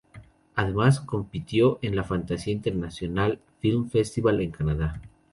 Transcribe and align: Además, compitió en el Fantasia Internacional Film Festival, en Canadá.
Además, 0.55 0.99
compitió 0.99 1.77
en 1.83 1.93
el 1.93 2.03
Fantasia 2.03 2.51
Internacional 2.51 3.39
Film 3.59 3.87
Festival, 3.87 4.41
en 4.41 4.49
Canadá. 4.49 4.99